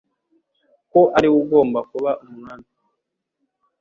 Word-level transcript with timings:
ko 0.91 1.01
ari 1.17 1.27
we 1.31 1.35
ugomba 1.41 1.79
kuba 1.91 2.09
Umwami, 2.25 2.67